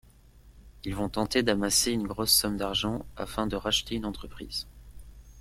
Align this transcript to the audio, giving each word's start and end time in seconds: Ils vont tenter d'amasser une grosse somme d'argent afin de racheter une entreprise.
Ils 0.83 0.95
vont 0.95 1.09
tenter 1.09 1.43
d'amasser 1.43 1.91
une 1.91 2.07
grosse 2.07 2.31
somme 2.33 2.57
d'argent 2.57 3.05
afin 3.17 3.45
de 3.45 3.55
racheter 3.55 3.93
une 3.93 4.05
entreprise. 4.05 4.65